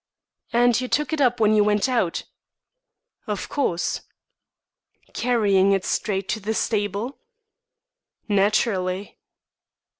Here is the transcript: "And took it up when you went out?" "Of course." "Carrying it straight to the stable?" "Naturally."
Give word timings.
"And 0.51 0.73
took 0.73 1.13
it 1.13 1.21
up 1.21 1.39
when 1.39 1.53
you 1.53 1.63
went 1.63 1.87
out?" 1.87 2.23
"Of 3.27 3.49
course." 3.49 4.01
"Carrying 5.13 5.73
it 5.73 5.85
straight 5.85 6.27
to 6.29 6.39
the 6.39 6.55
stable?" 6.55 7.19
"Naturally." 8.27 9.19